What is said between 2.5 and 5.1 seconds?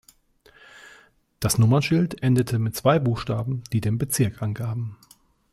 mit zwei Buchstaben, die den Bezirk angaben.